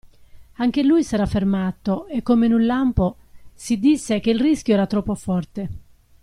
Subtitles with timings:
[0.55, 3.17] Anche lui s'era fermato e, come in un lampo,
[3.53, 5.69] si disse che il rischio era troppo forte.